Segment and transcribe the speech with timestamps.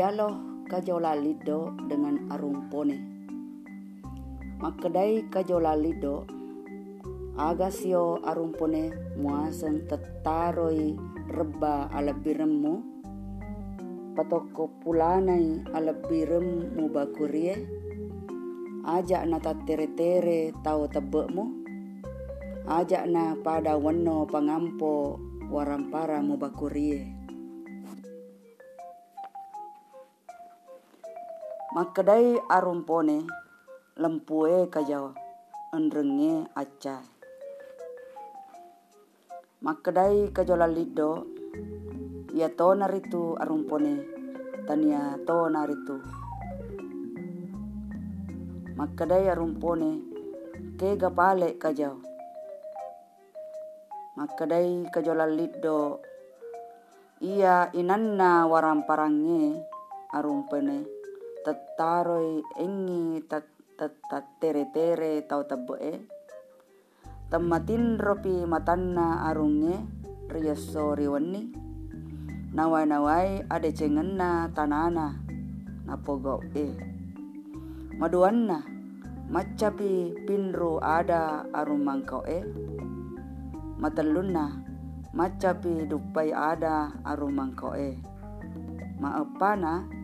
[0.00, 2.96] Dialog kajola lido dengan arumpone.
[4.56, 6.24] Makadai kajola lido
[7.36, 10.96] agasio arumpone muasan tetaroi
[11.28, 12.80] reba ala biremmu
[14.16, 17.60] patoko pulanai ala biremmu bakurie
[18.88, 19.36] ajak na
[19.68, 21.44] tere-tere tau tebekmu.
[22.64, 25.20] Ajak na pada wano pangampo
[25.52, 27.19] warampara mu bakurie
[31.70, 33.30] Makadai arumpone
[33.94, 35.14] lempue kajau
[35.70, 37.06] enrenge acai
[39.62, 41.30] Makadai kajola lido
[42.34, 44.02] ia to naritu arumpone
[44.66, 46.02] tania to naritu.
[48.74, 50.02] Makadai arumpone
[50.74, 52.02] ke gapale kajau
[54.18, 56.02] Makadai kajola lido
[57.22, 59.62] ia inanna waramparangge
[60.10, 60.98] arumpone
[61.40, 63.48] tetaroi engi tat
[64.40, 65.92] tere tere tau taboe.
[67.30, 69.78] Tamatin ropi matanna arunge
[70.28, 71.54] riyaso riwani
[72.50, 75.16] nawai nawai ade cengenna tanana
[75.86, 76.74] napogo e.
[77.96, 78.66] Maduanna
[79.30, 82.42] macapi pinru ada arumangkau e.
[83.80, 84.60] Matalunna
[85.14, 87.96] macapi dupai ada arumangkau e.
[89.00, 89.99] Maepana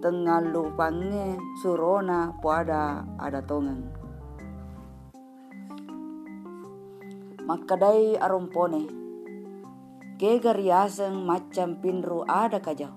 [0.00, 4.00] tengalu pange surona puada ada tongeng
[7.50, 8.86] makadai arumpone.
[10.22, 12.94] Ke gariaseng macam pinru ada kajau.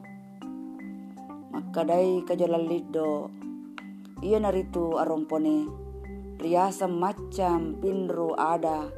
[1.49, 3.33] Makadai kajalalido
[4.21, 5.65] iya naritu arumpone.
[6.37, 8.93] Riasa macam pinru ada.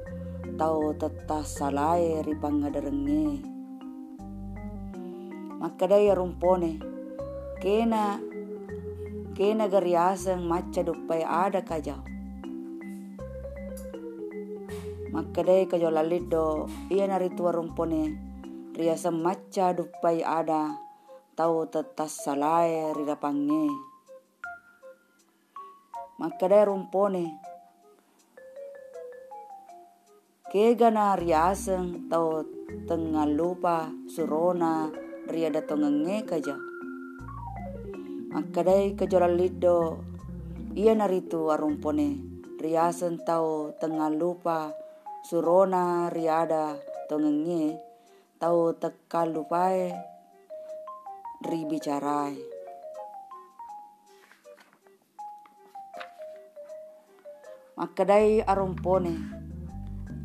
[0.60, 3.56] Tau tetah salai ripangadarenge
[5.56, 6.95] makadai arumpone
[7.62, 8.20] kena
[9.38, 12.16] kena gariaseng maca dupai ada kajau
[15.16, 18.20] Makadai kajo lalido ia nari tua rumpone
[18.76, 20.76] ria semaca dupai ada
[21.40, 23.72] tau tetas salai rida pange.
[26.20, 27.32] Makadai rumpone
[30.52, 32.44] kegana riaseng tau
[32.84, 34.92] tengah lupa surona
[35.32, 36.75] ria datongenge kaja.
[38.36, 40.04] Makadai kajo lalido
[40.76, 42.20] ia naritu arumpone.
[42.60, 44.76] Riasen tau tengah lupa.
[45.24, 46.76] Surona riada
[47.08, 47.80] tongenge.
[48.36, 49.96] Tau tekalupai
[51.48, 52.36] ribicarai.
[57.80, 59.16] Makadai arumpone.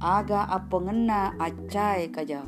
[0.03, 2.43] Aga apengena acai kajau.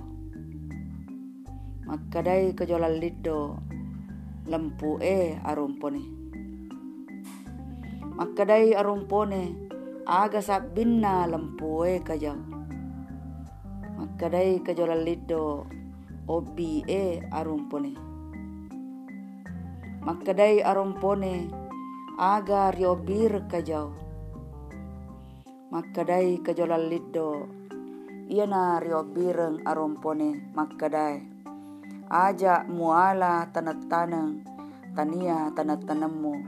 [1.86, 3.62] Makadai kajola lido
[4.46, 6.02] lempu e arumpone.
[8.18, 9.72] Makadai arumpone
[10.06, 12.38] aga sabinna lampoe kajau
[13.94, 15.62] makadai kajola lido
[16.26, 17.94] obi e arumpone
[20.02, 21.46] makadai arumpone
[22.18, 23.94] aga riobir kajau
[25.70, 27.46] makadai kajola lido
[28.26, 31.31] iana riobireng arumpone makadai
[32.12, 34.44] aja muala tanat tanang
[34.92, 36.44] tania tanat tanemu.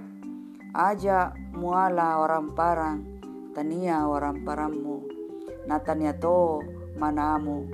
[0.76, 3.00] Aja muala orang parang
[3.56, 5.08] tania waram paramu.
[5.64, 6.60] Natania to
[7.00, 7.64] manamu.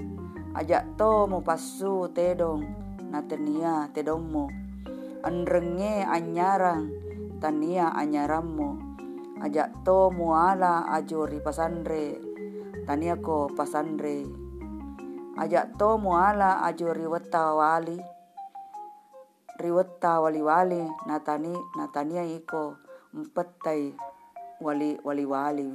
[0.54, 2.62] Ajak to mo pasu tedong
[3.10, 4.46] natania tedommu
[5.26, 6.90] anrenge anyarang
[7.42, 8.78] tania anyarammu
[9.42, 12.18] ajak to muala ajuri pasandre
[12.86, 14.26] tania ko pasandre
[15.40, 17.96] ajak to muala ajuri weta wali.
[19.60, 22.76] Riweta wali wali natani natania iko
[23.16, 23.92] empetai
[24.60, 25.68] wali wali wali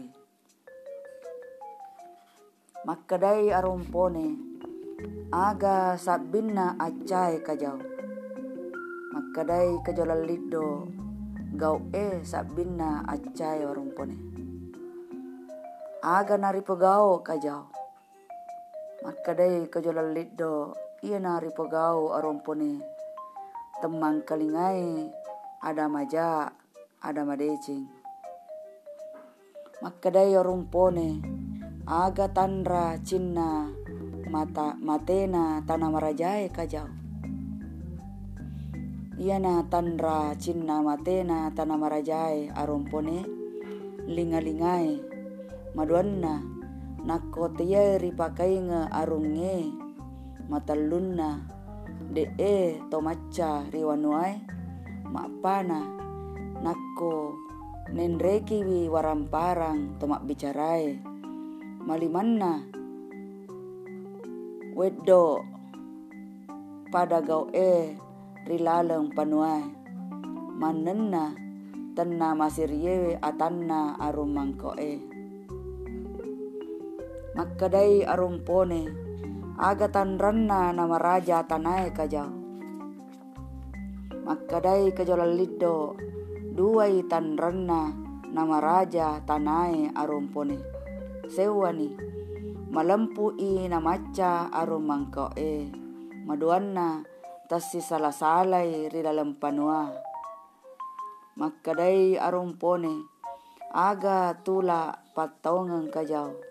[2.85, 4.37] makadai arumpone
[5.29, 7.77] aga sabinna acai kajau.
[9.13, 10.89] Makadai kajalalido
[11.57, 14.17] gau e sabinna acai arumpone.
[16.01, 17.74] Aga nari pegau kajau
[19.69, 20.73] kajalalido
[21.05, 22.81] iya nari pegau arumpone
[23.77, 25.13] temang kalingai
[25.61, 26.49] ada maja
[27.05, 27.85] ada madecing.
[29.85, 31.21] Makadai rumpone
[31.85, 33.69] aga tanra cinna
[34.25, 36.89] mata matena tanah marajai kajau.
[39.21, 41.53] Iana tanra cinna matena
[42.57, 43.21] arumpone
[44.09, 44.97] linga-lingai
[45.77, 46.54] maduanna
[47.05, 49.57] nakko tiyeri pakai nge arunge
[50.49, 51.45] matalunna
[52.09, 54.33] de e to maca riwanuai
[55.13, 55.79] mak pana
[56.65, 57.37] nakko
[57.93, 59.93] nendreki wi waramparang
[60.25, 60.97] bicarai
[61.85, 62.65] malimanna.
[64.75, 65.39] Weddo
[66.91, 67.95] pada gau e
[68.43, 69.63] rilaleng panuai
[70.59, 71.31] manenna
[71.95, 74.75] tenna masirye atanna arum mangko
[77.35, 78.87] makkadai arum pone
[79.59, 82.31] agatan ranna nama raja tanai kajau.
[84.23, 85.99] Makadai kajolal lido
[86.55, 87.91] duai tan ranna
[88.31, 90.63] nama raja tanai arumpone.
[91.27, 91.91] Sewani
[92.71, 95.67] i namaca arum mangko e.
[96.23, 97.03] Maduanna
[97.51, 99.91] tasi salah salai ri dalam panua.
[101.35, 103.03] Makadai arumpone
[103.75, 106.44] aga tula patongang kajau.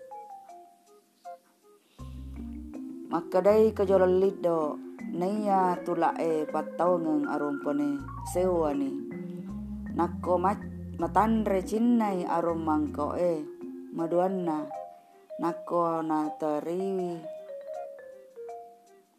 [3.15, 4.75] Makadai kajolal lido
[5.15, 8.91] naya tula e patau ng arumpone sewani.
[9.95, 10.59] Nako mat
[10.99, 13.39] matanre cinnai arum mangko e
[13.95, 14.67] maduanna
[15.39, 17.15] nako na teriwi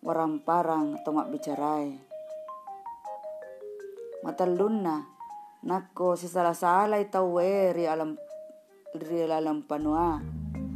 [0.05, 1.97] warang parang tomak bicarai.
[4.21, 5.09] Matalunna
[5.65, 8.13] nako si salah salai tau ri alam
[8.93, 10.21] ri alam panua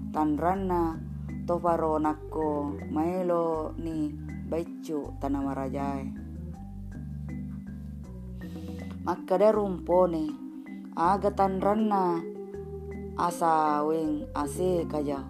[0.08, 1.09] tanrana
[1.46, 4.12] tofaro nakko maelo ni
[4.50, 6.10] baicu tanah marajai.
[9.06, 10.28] Makade rumpone
[11.62, 12.20] ranna
[13.16, 15.24] asa wing ase kaja.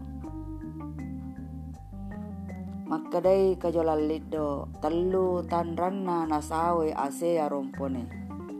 [2.90, 8.10] Makadai kajolal lido telu tan ranna nasawe ase rumpone.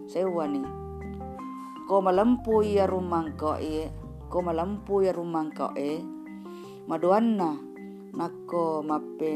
[0.06, 0.62] Sewani.
[1.90, 3.90] Ko malampu ya rumang ko e.
[4.30, 6.19] Ko malampu ya rumang ko e
[6.90, 7.54] maduanna
[8.18, 9.34] nakko mappe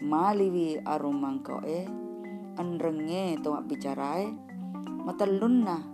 [0.00, 1.84] maliwi arumangko e?
[2.56, 4.32] Anrenge to bicarai
[5.04, 5.84] matallunna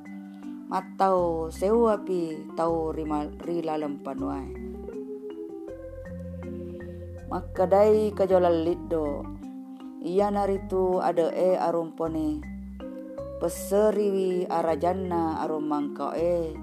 [0.71, 4.55] matau sewapi tau rima rilalem panuai
[7.27, 9.27] makadai kajolal liddo
[9.99, 12.45] iya naritu ada e arumpone.
[13.43, 16.55] Peseriwi arajanna arumangko e?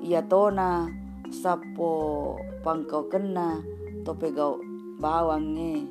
[0.00, 0.86] Iya tona
[1.28, 3.62] sapo pangkau kena
[4.02, 4.58] tope gau
[4.98, 5.86] bawange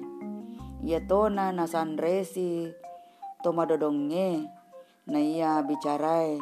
[0.83, 2.68] ia tona na sanresi
[3.39, 4.44] toma dodonge
[5.07, 6.36] na ia bicarai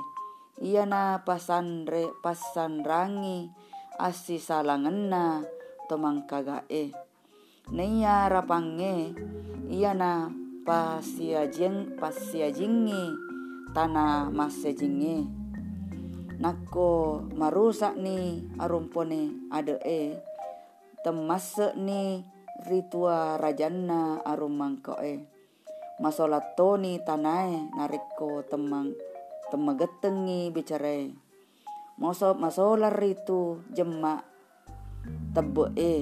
[0.58, 3.54] ia na pasanre pasanrangi
[4.02, 5.46] asi salangena
[5.86, 6.90] tomang kagae
[7.70, 9.14] na ia rapange
[9.70, 10.34] ia na
[10.66, 13.06] pasiajeng pasiajingi
[13.78, 15.43] tanah masejingi
[16.40, 20.02] nako marusak ni arumpone ade e.
[21.04, 22.24] Temase ni
[22.64, 25.28] ritua rajanna arum mangko e.
[26.00, 28.96] Masolatoni tanae nariko temang
[29.52, 31.12] temagetengi bicara
[32.00, 34.24] moso masolar ritu jema
[35.36, 35.94] tebe e.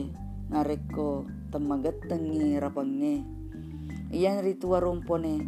[0.51, 3.23] Nariko temagetengi rapenge
[4.11, 5.39] iyan ritua rumpone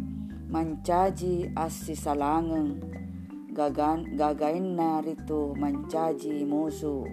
[0.48, 3.03] mancaji asi salangeng
[3.54, 7.06] gagan gagain na rito mancaji musu.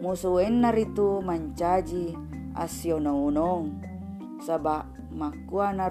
[0.00, 2.16] Musuin na rito mancaji
[2.56, 3.84] asyo na unong.
[4.40, 5.86] Saba makuan na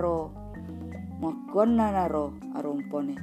[2.09, 3.15] ro arumpone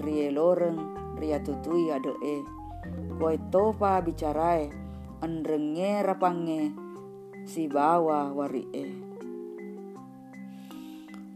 [0.00, 0.80] rie loreng
[1.20, 2.36] ria tutui ade e
[3.18, 4.72] koi topa bicarai
[5.20, 6.72] andrenge rapange
[7.44, 8.86] si bawa wari e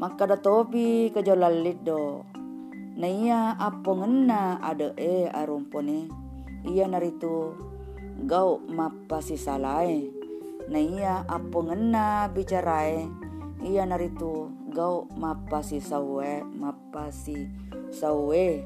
[0.01, 2.36] maka topi kejolal lido
[2.97, 3.53] Naya
[3.93, 4.57] ngena?
[4.65, 6.09] Ada e arumpone.
[6.65, 7.53] Ia naritu
[8.25, 10.09] gau mapasi salai
[10.73, 12.33] Naya ngena?
[12.33, 13.05] Bicarae.
[13.61, 17.53] Ia naritu gau mapasi sawe mapasi
[17.93, 18.65] sawe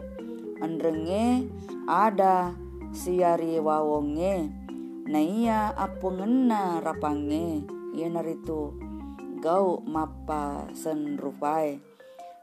[0.63, 1.51] andrenge
[1.91, 2.55] ada.
[2.95, 4.47] Siari wawonge.
[5.11, 6.79] Naya ngena?
[6.79, 7.67] Rapange.
[7.99, 8.79] Ia naritu
[9.43, 11.90] gau mapa senrupai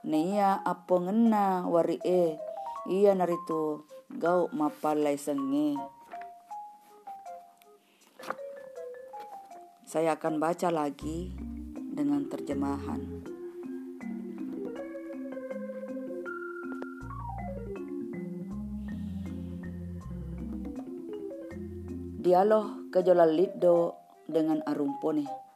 [0.06, 2.38] Nia apa ngena wari e
[2.86, 3.82] ia naritu
[4.14, 5.74] gau mapalai senge.
[9.88, 11.34] Saya akan baca lagi
[11.74, 13.26] dengan terjemahan.
[22.22, 23.96] Dialog kejolal lido
[24.28, 25.47] dengan arumpone.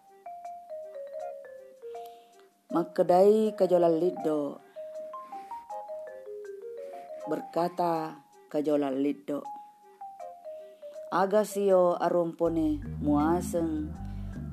[2.71, 4.55] Makedai kajolal lido
[7.27, 8.15] berkata
[8.47, 9.43] kajolal lido
[11.11, 13.91] agasio arumpone muaseng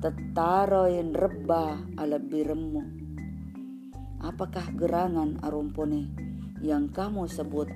[0.03, 2.83] tetaroin reba ala biremu
[4.19, 6.11] Apakah gerangan arumpone
[6.59, 7.71] yang kamu sebut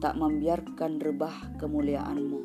[0.00, 2.40] tak membiarkan rebah kemuliaanmu?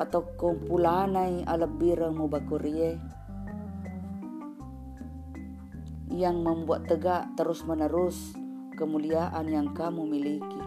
[0.00, 3.15] Patok kumpulanai alebirang mubakurie
[6.16, 8.32] yang membuat tegak terus-menerus
[8.80, 10.62] kemuliaan yang kamu miliki.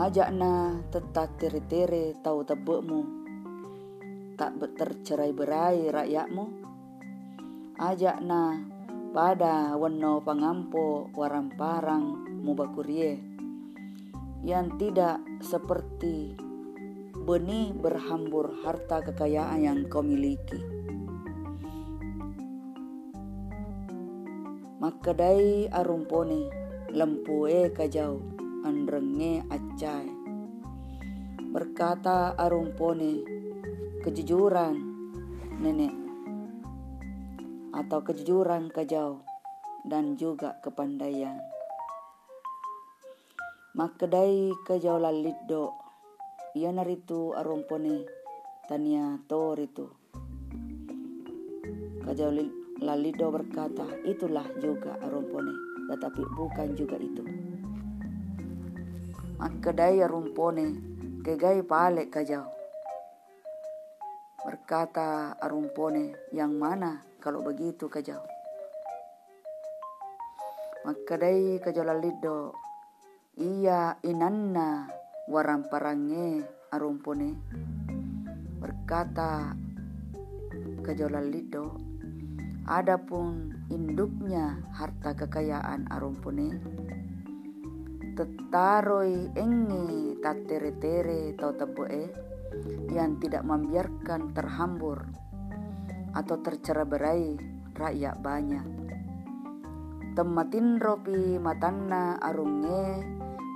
[0.00, 3.00] Ajakna tetap tere-tere tahu tebukmu,
[4.40, 6.70] tak tercerai berai rakyatmu
[7.80, 8.60] ajakna
[9.16, 13.16] pada wano pangampo warang parang mubakurie
[14.44, 16.36] yang tidak seperti
[17.24, 20.79] benih berhambur harta kekayaan yang kau miliki.
[24.80, 26.48] Makadai arumpone
[26.88, 28.16] lempue kajau
[28.64, 30.08] andrenge acai.
[31.52, 33.20] Berkata arumpone
[34.00, 34.80] kejujuran
[35.60, 35.92] nenek
[37.76, 39.20] atau kejujuran kejauh
[39.84, 41.36] dan juga kepandaian.
[43.76, 45.76] Makedai kejauh laliddo,
[46.56, 48.08] ia naritu arompone
[48.64, 49.92] tania toritu.
[52.00, 55.50] Kejauh lalido berkata, itulah juga arompone,
[55.90, 57.26] tetapi bukan juga itu.
[59.42, 60.78] Makedai arompone,
[61.26, 62.46] kegai pale kejauh.
[64.46, 68.22] Berkata arumpone, yang mana kalau begitu kajau.
[70.80, 72.56] Maka dai kajau lalido
[73.36, 74.88] iya inanna
[75.28, 76.40] waram parange
[76.72, 77.36] arumpone
[78.60, 79.56] berkata
[80.80, 81.89] kajau lalido
[82.70, 86.54] adapun induknya harta kekayaan arumpone
[88.14, 92.06] tetaroi engi tatere-tere tau teboe
[92.94, 95.02] yang tidak membiarkan terhambur
[96.14, 97.38] atau tercerai
[97.74, 98.66] rakyat banyak.
[100.14, 103.02] Tematin ropi matanna arunge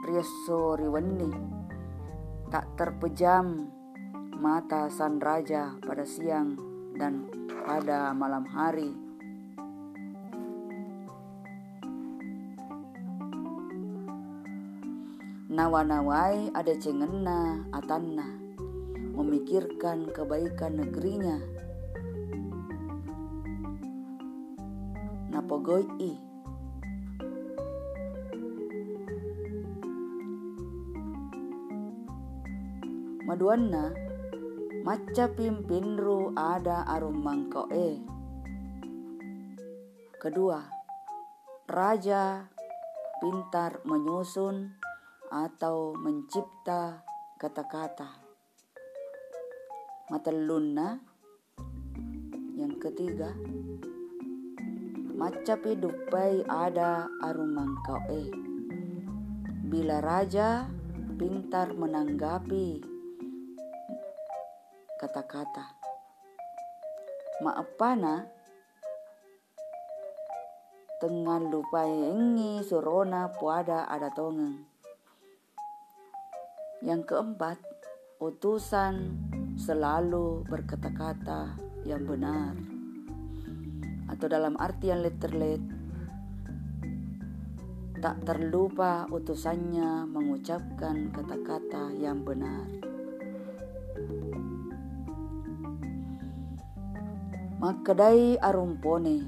[0.06, 1.30] rieso riweni
[2.49, 3.66] tak terpejam
[4.38, 6.56] mata san raja pada siang
[6.94, 7.26] dan
[7.66, 9.03] pada malam hari.
[15.54, 18.26] Nawa-nawai ada cengena atanna
[19.14, 21.38] memikirkan kebaikan negerinya
[25.30, 26.12] napogoi i.
[33.23, 33.94] Maduanna
[34.82, 38.02] maca pimpin ru ada arum mangko e.
[40.18, 40.66] Kedua,
[41.70, 42.50] raja
[43.23, 44.82] pintar menyusun
[45.34, 47.02] atau mencipta
[47.42, 48.22] kata-kata.
[50.06, 51.02] Matelunna
[52.54, 53.34] yang ketiga,
[55.18, 58.30] macapi dupai ada arumang kau eh.
[59.66, 60.70] Bila raja
[61.18, 62.78] pintar menanggapi
[65.02, 65.74] kata-kata.
[67.42, 68.30] Maapana
[71.02, 74.74] tengah lupa engi surona puada ada tongeng.
[76.84, 77.56] Yang keempat,
[78.20, 79.16] utusan
[79.56, 81.56] selalu berkata-kata
[81.88, 82.52] yang benar.
[84.12, 85.64] Atau dalam artian letterlet
[88.04, 92.68] tak terlupa utusannya mengucapkan kata-kata yang benar.
[97.64, 99.24] Makadai arumpone.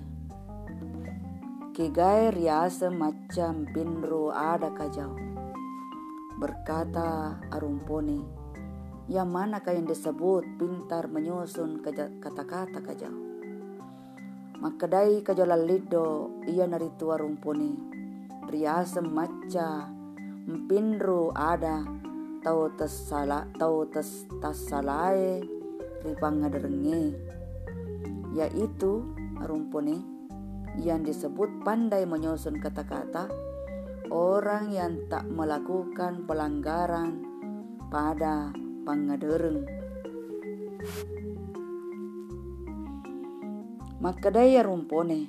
[1.73, 5.26] Kigai riasa macam pinru ada kajau
[6.37, 8.21] Berkata arumpone
[9.09, 11.81] Yang manakah yang disebut pintar menyusun
[12.21, 13.27] kata-kata kajau
[14.57, 15.21] Makadai
[15.69, 17.77] lido ia naritua rumpuni.
[18.49, 19.85] Riasa maca
[20.49, 21.85] mpinru ada
[22.41, 25.45] tau tesala tau tes tasalae
[26.07, 27.13] ripangaderenge
[28.33, 29.03] yaitu
[29.45, 30.01] rumpuni
[30.81, 33.29] yang disebut pandai menyusun kata-kata
[34.11, 37.23] orang yang tak melakukan pelanggaran
[37.91, 38.51] pada
[38.87, 39.67] pangadereng.
[43.99, 45.27] Makadaya rumpone.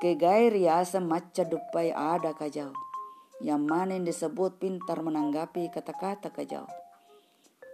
[0.00, 2.72] Kegai riasa maca dupai ada kajau.
[3.44, 6.64] Yang mana yang disebut pintar menanggapi kata-kata kajau.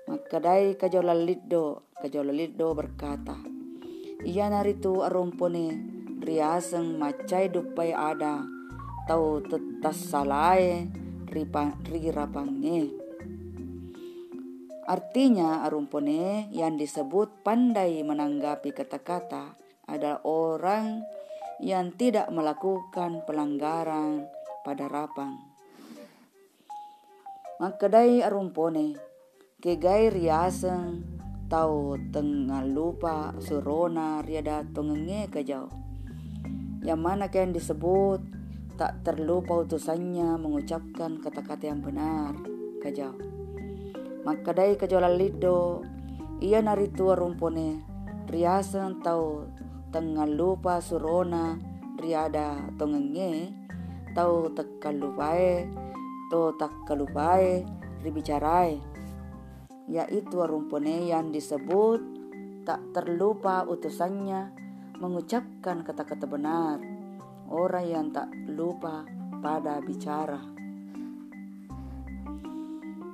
[0.07, 3.39] Makadai kajau laliddo, kajau laliddo berkata.
[4.27, 8.56] Ia naritu arumpone riaseng macai dupai ada.
[9.07, 10.91] Tau tetas salai
[11.31, 12.91] rirapange.
[14.83, 19.55] Artinya arumpone yang disebut pandai menanggapi kata-kata
[19.87, 21.07] adalah orang
[21.63, 24.27] yang tidak melakukan pelanggaran
[24.67, 25.39] pada rapang.
[27.63, 28.99] Makadai arumpone,
[29.63, 31.07] kegai riaseng,
[31.47, 35.71] tau tengah lupa surona riada tongenge kajau.
[36.83, 38.36] Yang mana yang disebut
[38.77, 42.37] tak terlupa utusannya mengucapkan kata-kata yang benar
[42.85, 43.17] kajau.
[44.23, 45.83] Makadai kajau lalido,
[46.45, 47.83] ia naritua rumpone,
[48.29, 49.49] riaseng tau
[49.91, 51.57] tengah lupa surona
[51.97, 53.57] riada tongenge,
[54.13, 55.65] tau tekalupae,
[56.29, 57.63] to tak kalupae
[58.03, 58.83] ribicarai
[59.87, 62.03] yaitu rumpone yang disebut
[62.67, 64.51] tak terlupa utusannya
[64.99, 66.83] mengucapkan kata-kata benar
[67.51, 69.07] orang yang tak lupa
[69.43, 70.41] pada bicara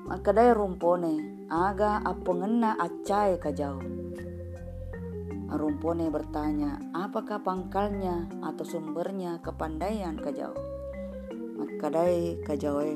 [0.08, 4.02] maka daya rumpone aga apa ngena acai kajau
[5.52, 10.56] Rumpone bertanya, apakah pangkalnya atau sumbernya kepandaian kajau?
[11.60, 12.92] Makadai kajawe.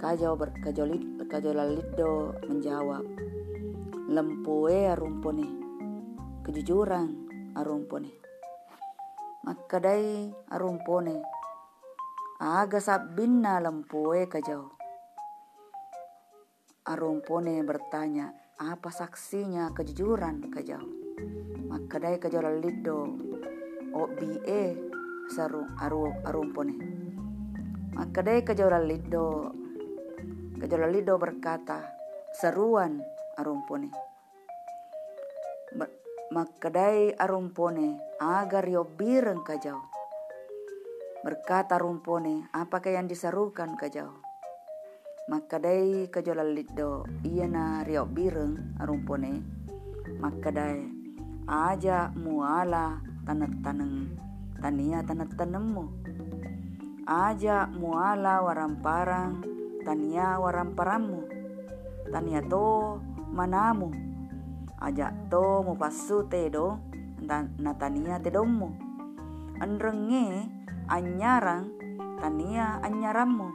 [0.00, 3.04] Kajau berkajolit kajolaliddo menjawab.
[4.08, 5.48] Lempue arumpone.
[6.48, 7.12] Kejujuran
[7.52, 8.23] arumpone.
[9.44, 11.20] Makadai arumpone.
[12.40, 14.72] Aga sabinna lempue kajau.
[16.88, 20.80] Arumpone bertanya, apa saksinya kejujuran kajau?
[21.68, 23.04] Makadai kajau laliddo.
[23.92, 24.80] O bie
[25.28, 26.80] saru aru arumpone.
[28.00, 29.52] Makadai kajolalido
[30.56, 31.84] kajolalido berkata
[32.32, 33.04] seruan
[33.36, 34.13] arumpone.
[36.34, 39.78] Makadai arumpone agar yo bireng kajau.
[41.22, 44.10] Berkata rumpone, apakah yang diserukan kajau?
[45.30, 49.46] Makadai kajolalido iya na rio bireng arumpone.
[50.18, 50.82] Makadai
[51.46, 54.18] aja muala tanak-taneng
[54.58, 55.86] tania tanah tanemu.
[57.06, 59.38] Aja muala waramparang
[59.86, 61.30] tania waramparamu.
[62.10, 62.98] Tania to
[63.30, 64.13] manamu.
[64.80, 66.82] Aja to mupasu tedo
[67.60, 68.74] natania tedomu.
[69.62, 70.50] Anrenge
[70.90, 71.70] anyarang
[72.18, 73.50] tania anyaramu.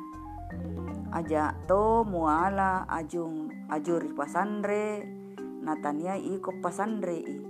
[1.11, 5.03] Aja to muala ajung ajuri pasandre
[5.59, 7.49] natania iko pasandre i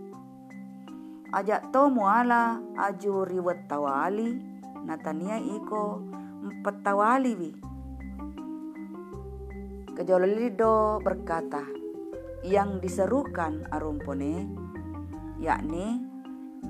[1.30, 4.42] Ajak to muala aju riwet tawali
[4.82, 6.02] natania iko
[6.42, 7.52] empat tawali wi.
[9.94, 11.62] Kejololido berkata,
[12.46, 14.48] yang diserukan arumpone,
[15.40, 16.00] yakni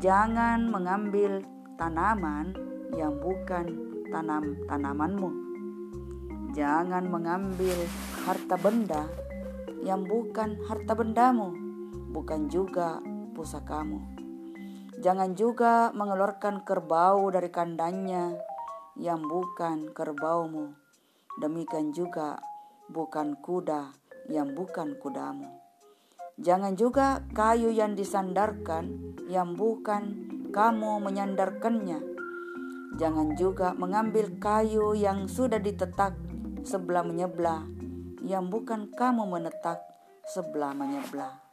[0.02, 1.46] jangan mengambil
[1.78, 2.58] tanaman
[2.98, 3.78] yang bukan
[4.10, 5.30] tanam tanamanmu.
[6.58, 7.78] Jangan mengambil
[8.26, 9.06] harta benda
[9.86, 11.54] yang bukan harta bendamu,
[12.10, 12.98] bukan juga
[13.38, 14.02] pusakamu.
[15.00, 18.36] Jangan juga mengeluarkan kerbau dari kandangnya
[19.00, 20.76] yang bukan kerbaumu.
[21.40, 22.36] Demikian juga
[22.92, 23.96] bukan kuda
[24.28, 25.59] yang bukan kudamu.
[26.40, 32.00] Jangan juga kayu yang disandarkan yang bukan kamu menyandarkannya.
[32.96, 36.16] Jangan juga mengambil kayu yang sudah ditetak
[36.64, 37.68] sebelah menyebelah
[38.24, 39.84] yang bukan kamu menetak
[40.28, 41.44] sebelah menyebelah.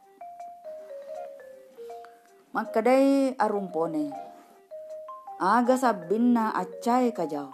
[2.54, 4.14] Makadai arumpone.
[5.36, 7.52] Aga sabinna acai kajau.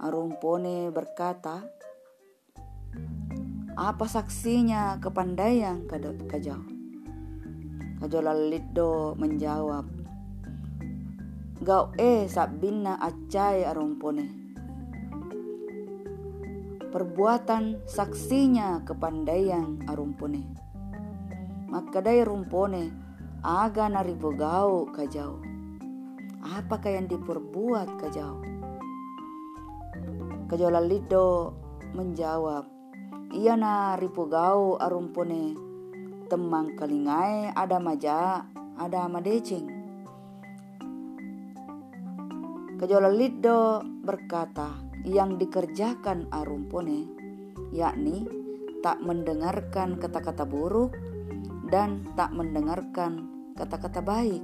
[0.00, 1.60] Arumpone berkata,
[3.78, 6.60] apa saksinya kepandaian kajau?
[8.02, 9.86] Kajau laliddo menjawab,
[11.62, 14.26] Gau e sabinna acai arumpone.
[16.90, 20.62] Perbuatan saksinya kepandaian arumpone
[21.72, 22.92] makadai rumpone
[23.40, 25.40] aga naribogau kajau.
[26.44, 28.44] Apakah yang diperbuat kajau?
[30.52, 31.56] Kajau lalido
[31.96, 32.68] menjawab,
[33.32, 35.56] iya na ripugau arumpone
[36.28, 38.44] temang kalingai ada maja
[38.76, 39.68] ada madecing.
[42.82, 44.74] Kajau lalido berkata,
[45.06, 47.06] yang dikerjakan arumpone,
[47.70, 48.26] yakni
[48.82, 50.90] tak mendengarkan kata-kata buruk
[51.70, 54.42] dan tak mendengarkan kata-kata baik.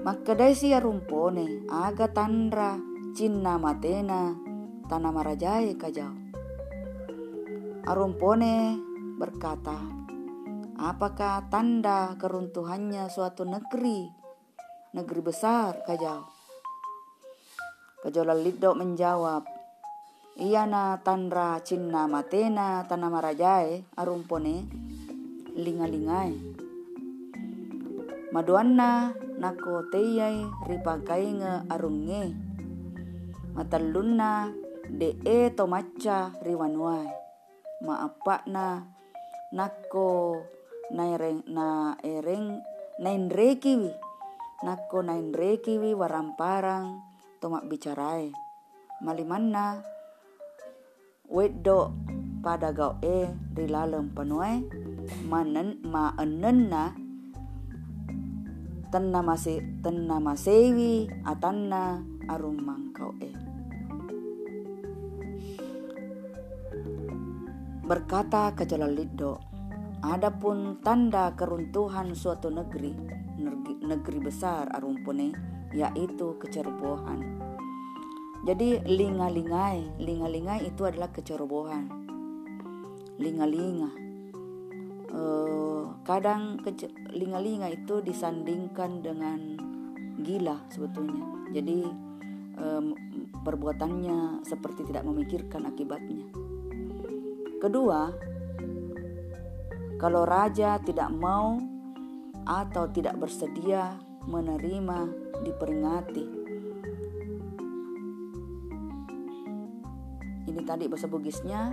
[0.00, 2.76] Maka daisi rumpone aga tandra
[3.16, 4.36] cinna matena
[4.88, 6.29] tanah marajai kajau.
[7.80, 8.76] Arumpone
[9.16, 9.80] berkata,
[10.76, 14.04] apakah tanda keruntuhannya suatu negeri,
[14.92, 16.28] negeri besar kajau?
[18.04, 19.44] Kajau lalido menjawab,
[20.40, 24.64] Iya na tandra cinna matena tanah marajai arumpone
[25.52, 26.32] linga-lingai.
[28.32, 32.24] Maduanna nako teyai ripakai nge arunge.
[33.52, 34.48] Matallunna
[34.88, 37.19] de e to maca riwanuai.
[37.80, 38.84] Na
[39.50, 40.36] nako
[40.92, 42.60] naireng na ereng
[43.00, 43.90] nain rekiwi
[44.62, 47.00] nako nain rekiwi waramparang
[47.40, 48.30] tomak bicarai
[49.00, 49.80] malimanna
[51.24, 51.96] weddo
[52.44, 54.60] pada gau e rilalem panuai
[55.24, 56.92] manen ma enenna
[58.92, 63.39] tenna mase tenna masewi atanna arum mangkau e
[67.90, 69.42] berkata kejalaliddo
[70.00, 72.96] Adapun tanda keruntuhan suatu negeri,
[73.84, 75.36] negeri, besar arumpune,
[75.76, 77.36] yaitu kecerobohan.
[78.48, 81.92] Jadi linga-lingai, linga-lingai itu adalah kecerobohan.
[83.20, 83.92] Linga-linga.
[85.12, 86.64] Uh, kadang
[87.12, 89.60] linga-linga itu disandingkan dengan
[90.16, 91.52] gila sebetulnya.
[91.52, 91.84] Jadi
[92.56, 92.96] um,
[93.44, 96.49] perbuatannya seperti tidak memikirkan akibatnya.
[97.60, 98.08] Kedua,
[100.00, 101.60] kalau raja tidak mau
[102.48, 105.12] atau tidak bersedia menerima
[105.44, 106.26] diperingati.
[110.48, 111.68] Ini tadi bahasa Bugisnya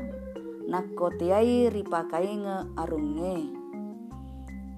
[0.67, 3.38] nakotiai ripakainge arunge.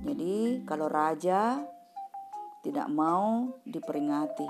[0.06, 1.58] Jadi kalau raja
[2.62, 4.46] tidak mau diperingati.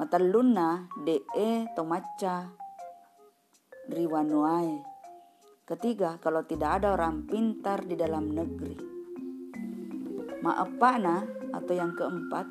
[0.00, 2.48] Mataluna de e tomaca
[3.90, 4.90] riwanuai
[5.70, 8.74] Ketiga, kalau tidak ada orang pintar di dalam negeri.
[10.42, 11.22] Maaf na
[11.54, 12.42] atau yang keempat,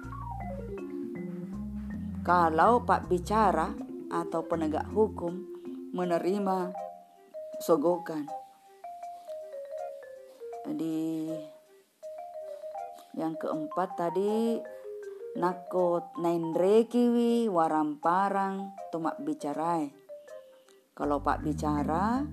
[2.23, 3.75] kalau Pak bicara
[4.07, 5.35] atau penegak hukum
[5.91, 6.71] menerima
[7.59, 8.23] sogokan.
[10.63, 11.27] Jadi
[13.19, 14.63] yang keempat tadi
[15.35, 19.98] nakot nain rekiwi waram parang tumak bicarai.
[20.99, 22.27] Kalau Pak bicara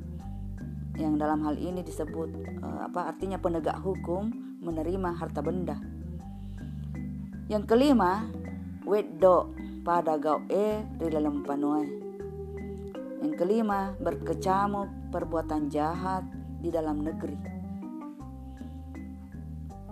[0.99, 2.35] yang dalam hal ini disebut
[2.67, 5.79] uh, apa artinya penegak hukum menerima harta benda.
[7.47, 8.27] Yang kelima,
[8.83, 9.55] weddo
[9.87, 11.87] pada gau e di dalam panuai.
[13.23, 16.27] Yang kelima, berkecamuk perbuatan jahat
[16.59, 17.39] di dalam negeri.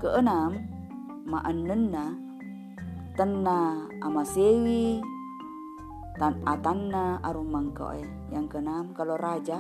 [0.03, 0.51] Keenam,
[1.31, 2.11] ma'annenna
[3.15, 5.14] tenna amasewi
[6.15, 8.31] tan atanna arumangkoe.
[8.31, 9.59] Yang keenam, kalau raja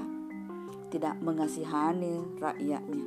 [0.95, 3.07] tidak mengasihani rakyatnya.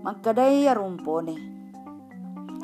[0.00, 1.36] Maka daya rumpone,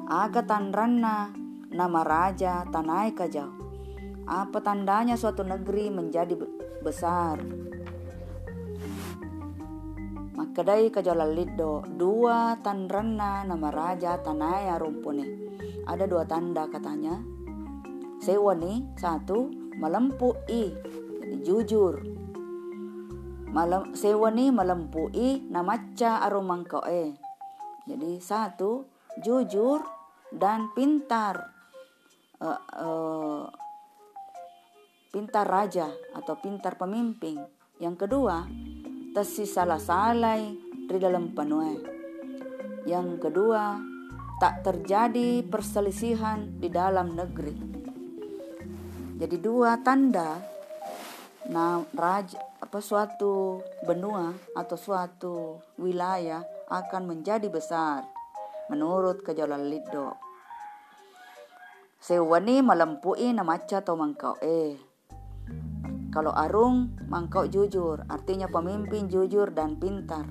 [0.09, 1.31] aga tanranna
[1.69, 3.53] nama raja tanai kajau.
[4.27, 6.35] Apa tandanya suatu negeri menjadi
[6.83, 7.39] besar?
[10.35, 15.27] Maka dai kajalalido dua tanranna nama raja tanai rumpone.
[15.85, 17.36] Ada dua tanda katanya.
[18.27, 20.75] Sewa nih satu melempui
[21.47, 22.03] jujur.
[23.55, 27.15] Malam sewani melempui namaca aromangkoe
[27.87, 28.91] jadi satu
[29.23, 29.79] jujur
[30.35, 31.55] dan pintar.
[32.37, 33.43] Uh, uh,
[35.15, 37.39] pintar raja atau pintar pemimpin.
[37.79, 38.43] Yang kedua
[39.15, 41.95] tesi salah salai di dalam penuh
[42.85, 43.81] yang kedua
[44.37, 47.86] tak terjadi perselisihan di dalam negeri
[49.17, 50.57] jadi dua tanda
[51.47, 58.03] Nah, raja apa suatu benua atau suatu wilayah akan menjadi besar
[58.67, 60.19] menurut kejalan lido.
[62.03, 64.75] Sewani melempui namaca atau mangkau eh.
[66.11, 70.27] Kalau arung mangkau jujur, artinya pemimpin jujur dan pintar.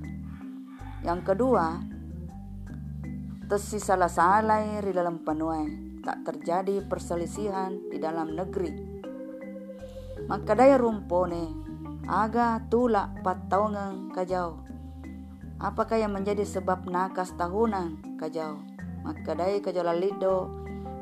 [0.99, 1.79] Yang kedua,
[3.47, 8.69] tesi salah salai di dalam penuai, tak terjadi perselisihan di dalam negeri.
[10.29, 11.49] Maka daya rumpone
[12.05, 14.61] aga tula pataungan kajau.
[15.57, 18.61] Apakah yang menjadi sebab nakas tahunan kajau?
[19.01, 20.53] Maka daya kajau lalido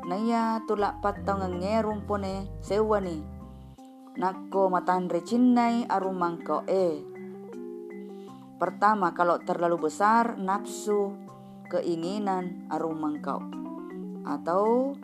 [0.08, 3.20] naya tula pataungan ngerumpone sewani.
[4.16, 4.72] Nako
[5.26, 7.02] cinnai arumangko e.
[8.56, 11.12] Pertama kalau terlalu besar nafsu
[11.66, 13.63] keinginan arumangkau
[14.24, 14.96] atau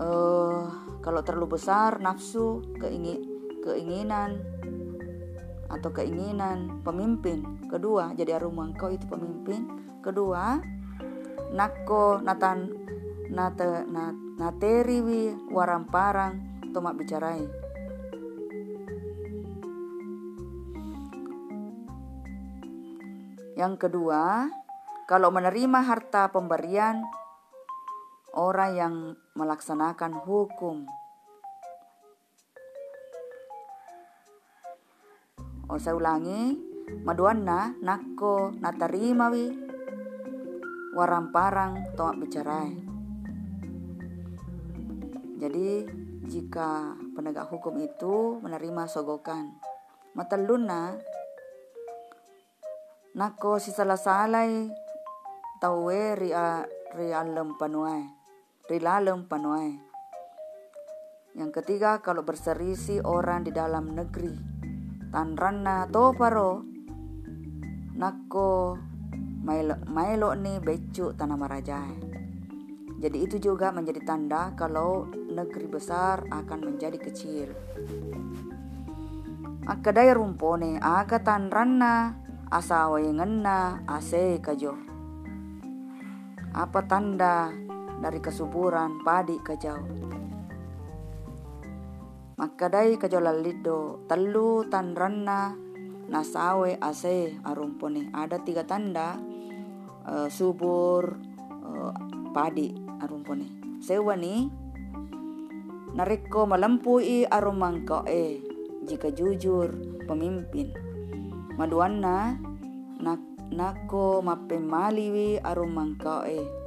[0.00, 0.64] uh,
[1.04, 3.20] kalau terlalu besar nafsu, keingin,
[3.60, 4.40] keinginan
[5.68, 7.68] atau keinginan pemimpin.
[7.68, 9.68] Kedua, jadi arumang kau itu pemimpin.
[10.00, 10.60] Kedua,
[11.52, 12.72] nako natan
[13.28, 17.44] nate nat, nateriwi waramparang tomak bicarai.
[23.54, 24.50] Yang kedua,
[25.06, 27.06] kalau menerima harta pemberian
[28.34, 28.94] orang yang
[29.38, 30.86] melaksanakan hukum.
[35.70, 36.58] Oh, saya ulangi,
[37.06, 39.54] maduanna nako natarima wi
[40.94, 42.68] waramparang toak bicara.
[45.40, 45.88] Jadi
[46.30, 49.56] jika penegak hukum itu menerima sogokan,
[50.14, 50.94] mataluna
[53.18, 54.70] nako si salah salai
[55.58, 56.62] tawe ria
[56.94, 58.13] rialem panuai
[58.70, 59.72] rilalem panuai.
[61.34, 64.34] Yang ketiga kalau berserisi orang di dalam negeri.
[65.10, 66.62] Tanrana to paro
[67.94, 68.74] nako
[69.46, 72.14] mailo, mailo ni becu tanah marajai
[73.04, 77.52] jadi itu juga menjadi tanda kalau negeri besar akan menjadi kecil.
[79.68, 82.16] Akadai rumpone aga tanrana
[82.48, 84.72] ngenna ase kajo.
[86.56, 87.52] Apa tanda
[88.04, 89.80] dari kesuburan padi kajau?
[92.36, 95.56] Maka dai kajau lalido telu tanranna
[96.12, 98.12] nasawe ase arumpone.
[98.12, 99.16] Ada tiga tanda
[100.04, 101.16] uh, subur
[101.48, 101.92] uh,
[102.36, 103.80] padi arumpone.
[103.80, 104.52] Sewa ni
[105.96, 108.44] nariko melampui arumangko e
[108.84, 109.72] jika jujur
[110.04, 110.76] pemimpin.
[111.56, 112.36] Maduanna
[113.00, 115.96] nak nako mapemaliwi arum
[116.28, 116.63] e.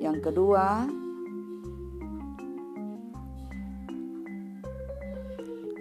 [0.00, 0.88] Yang kedua,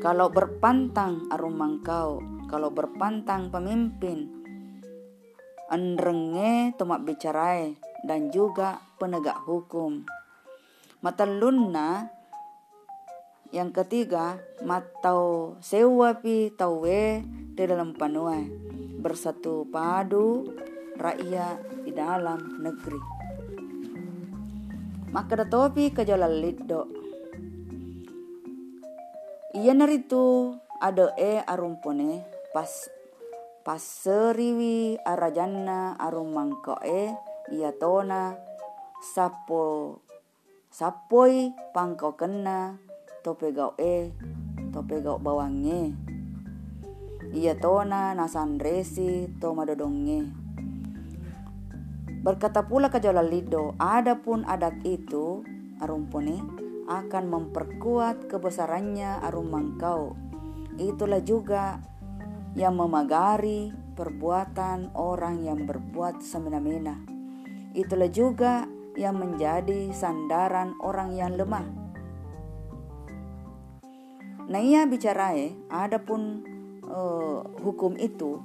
[0.03, 2.19] kalau berpantang arum mangkau,
[2.51, 4.27] kalau berpantang pemimpin,
[5.71, 10.03] andrenge tomak bicarai dan juga penegak hukum.
[10.99, 12.11] Matalunna
[13.55, 14.35] yang ketiga,
[14.67, 18.45] matau sewa pi tawe di dalam panuai
[18.99, 20.43] bersatu padu
[20.99, 23.18] rakyat di dalam negeri.
[25.09, 26.85] Maka topi kejalan lido.
[29.57, 32.21] Iya naritu ada e arumpone
[32.53, 32.69] pas
[33.65, 37.11] pas seriwi arajana arum mangko e
[37.49, 38.37] iya tona
[39.01, 39.97] sapo
[40.69, 42.77] sapoi pangko kena
[43.25, 44.13] tope gau e
[44.69, 45.97] tope gau bawange
[47.33, 50.38] ia tona nasan resi to madodonge.
[52.19, 52.91] Berkata pula
[53.23, 55.43] Lido, adapun adat itu,
[55.79, 56.43] arumpone,
[56.89, 60.17] akan memperkuat kebesarannya arum mangkau.
[60.75, 61.79] Itulah juga
[62.57, 66.99] yang memagari perbuatan orang yang berbuat semena-mena.
[67.71, 71.63] Itulah juga yang menjadi sandaran orang yang lemah.
[74.49, 76.41] Nah ia bicara eh, adapun
[76.89, 78.41] uh, hukum itu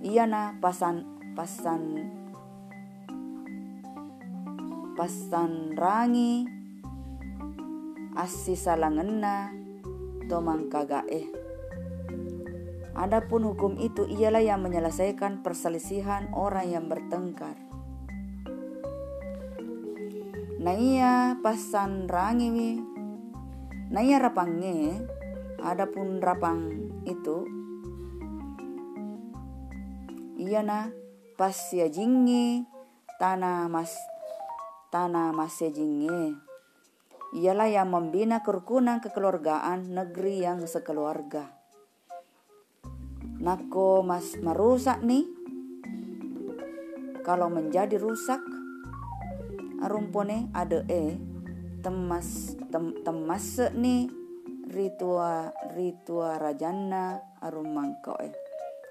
[0.00, 1.04] na pasan
[1.34, 2.19] pasan pasan
[5.78, 6.44] rangi
[8.18, 9.48] asi salangenna
[10.28, 11.24] tomang kagae.
[12.92, 17.56] Adapun hukum itu ialah yang menyelesaikan perselisihan orang yang bertengkar.
[20.60, 22.84] Naya pasan rangi
[23.90, 25.00] Naya rapange
[25.64, 26.70] adapun rapang
[27.08, 27.42] itu
[30.38, 30.94] iyana
[31.34, 32.64] pasya jingi
[33.18, 33.92] tanah mas
[34.90, 36.34] tanah masya jingi
[37.30, 41.46] ialah yang membina kerukunan kekeluargaan negeri yang sekeluarga.
[43.40, 45.24] Nako mas merusak nih,
[47.22, 48.42] kalau menjadi rusak,
[49.80, 51.16] arumpone ada e
[51.80, 54.10] temas tem, temas nih
[54.68, 58.28] ritua ritua rajana arum mangkoe.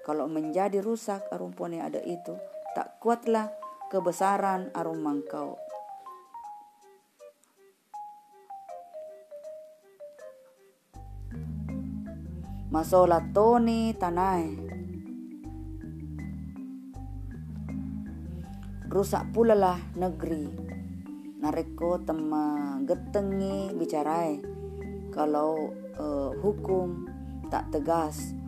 [0.02, 2.34] Kalau menjadi rusak arumpone ada itu,
[2.74, 3.52] tak kuatlah
[3.92, 5.69] kebesaran arum mangkau.
[12.70, 14.46] Masola toni tanai.
[18.86, 20.46] Rusak pula lah negeri.
[21.42, 24.38] Nareko tema getengi bicarai.
[25.10, 27.10] Kalau uh, hukum
[27.50, 28.38] tak tegas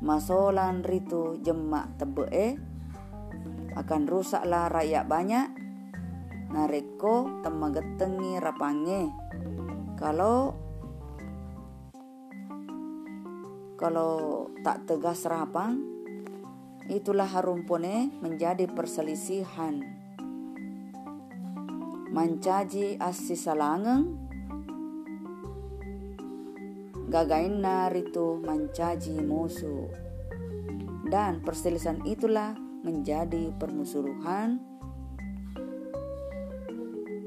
[0.00, 2.56] masolan ritu jemak tebe eh
[3.76, 5.46] akan rusaklah rakyat banyak
[6.50, 9.12] nareko temagetengi rapange
[10.00, 10.56] kalau
[13.80, 15.80] kalau tak tegas rapang
[16.92, 19.80] itulah harum pone menjadi perselisihan
[22.12, 24.20] mancaji asi salangeng
[27.10, 29.90] gagain ritu mancaji musuh.
[31.10, 32.54] Dan perselisihan itulah
[32.86, 34.62] menjadi permusuhan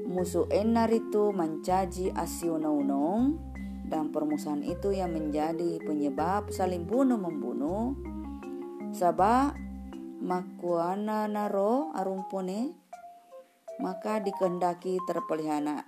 [0.08, 3.53] musuh enar itu mencaji asiononong
[3.88, 7.92] dan permusuhan itu yang menjadi penyebab saling bunuh membunuh
[8.94, 9.52] sabah
[10.24, 12.72] makuana naro arumpone
[13.82, 15.84] maka dikehendaki terpelihara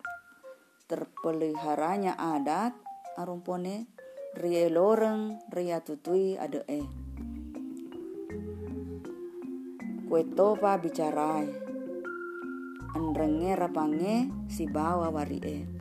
[0.90, 2.76] terpeliharanya adat
[3.16, 3.88] arumpone
[4.36, 6.84] ria loreng ria tutui ada eh
[10.06, 11.48] kue topa bicarai
[12.94, 14.14] anrenge rapange
[14.46, 15.75] si bawa wari e.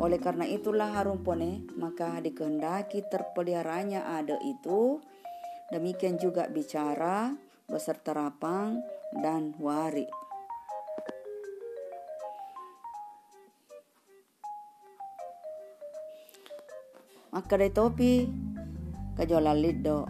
[0.00, 4.96] Oleh karena itulah harum pone maka dikehendaki terpeliharanya ada itu
[5.68, 7.36] demikian juga bicara
[7.68, 8.80] beserta rapang
[9.20, 10.08] dan wari.
[17.30, 18.26] Maka dari topi
[19.20, 20.08] kajola lido.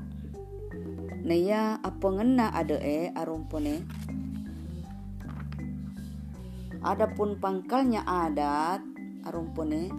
[1.20, 3.84] Neya apa ngena ada e arumpone
[6.80, 8.89] Adapun pangkalnya adat
[9.26, 9.92] arumpone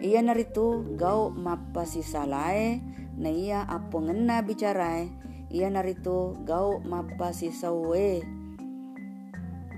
[0.00, 2.80] ia naritu gau mapasi salai
[3.20, 5.12] na iya apo ngena bicarai
[5.52, 8.24] ia naritu gau mapasi sawe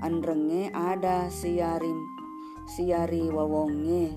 [0.02, 1.98] andrenge ada siarim
[2.66, 4.14] siari wawonge.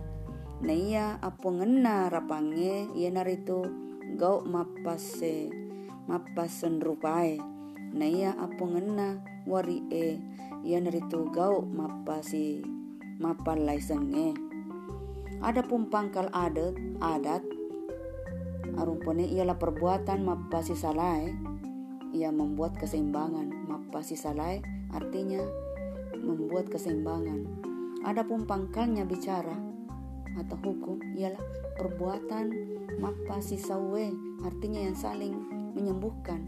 [0.66, 3.68] Na iya apo ngena rapange ia naritu
[4.16, 5.52] gau mapase
[6.08, 7.38] mapasen rupai
[7.92, 10.18] na iya apo ngena wari e
[10.64, 12.75] ia neritu gau mapasi
[13.19, 14.36] mapan laisenge.
[15.39, 17.43] Ada pun pangkal adat adat.
[18.75, 21.32] Arumpone ialah perbuatan mapasi salai
[22.15, 23.51] ia membuat keseimbangan.
[23.67, 24.63] Mapasi salai
[24.95, 25.43] artinya
[26.15, 27.43] membuat keseimbangan.
[28.08, 29.54] Adapun pangkalnya bicara
[30.39, 31.41] atau hukum ialah
[31.75, 32.51] perbuatan
[33.04, 34.06] mapasi sawe
[34.47, 35.36] artinya yang saling
[35.75, 36.39] menyembuhkan.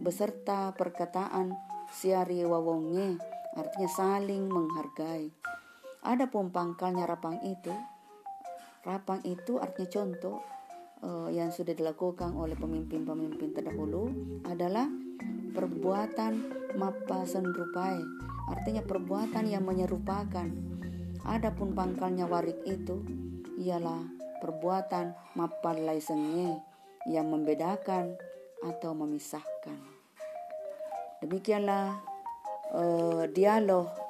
[0.00, 1.52] Beserta perkataan
[1.92, 3.20] siari wawonge
[3.56, 5.28] artinya saling menghargai.
[6.06, 7.74] Ada pun pangkalnya rapang itu.
[8.86, 10.38] Rapang itu artinya contoh
[11.02, 14.14] uh, yang sudah dilakukan oleh pemimpin-pemimpin terdahulu
[14.46, 14.86] adalah
[15.50, 16.32] perbuatan
[16.78, 17.98] mapa senrupai,
[18.54, 20.46] artinya perbuatan yang menyerupakan.
[21.26, 23.02] Adapun pangkalnya warik itu
[23.58, 24.06] ialah
[24.38, 26.54] perbuatan mapa laisenge
[27.10, 28.14] yang membedakan
[28.62, 29.74] atau memisahkan.
[31.18, 31.98] Demikianlah
[32.70, 34.05] uh, dialog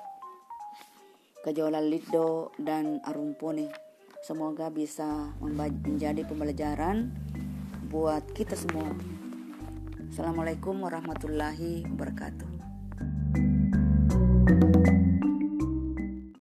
[1.47, 3.71] kejualan Lido dan Arumpone.
[4.19, 7.15] Semoga bisa menjadi pembelajaran
[7.87, 8.91] buat kita semua.
[10.11, 12.56] Assalamualaikum warahmatullahi wabarakatuh.